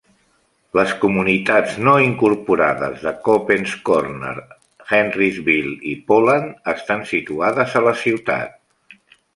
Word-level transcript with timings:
Les 0.77 0.93
comunitats 1.01 1.75
no 1.87 1.93
incorporades 2.05 3.05
de 3.09 3.13
Coppens 3.27 3.77
Corner, 3.91 4.35
Henrysville 4.97 5.77
i 5.93 5.97
Poland 6.11 6.75
estan 6.79 7.09
situades 7.15 7.79
a 7.83 7.87
la 7.93 7.97
ciutat. 8.07 8.61